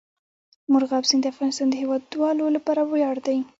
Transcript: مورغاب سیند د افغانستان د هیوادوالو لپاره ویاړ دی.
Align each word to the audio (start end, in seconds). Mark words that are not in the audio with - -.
مورغاب 0.71 1.03
سیند 1.09 1.21
د 1.25 1.31
افغانستان 1.33 1.67
د 1.69 1.73
هیوادوالو 1.81 2.45
لپاره 2.55 2.81
ویاړ 2.83 3.15
دی. 3.27 3.37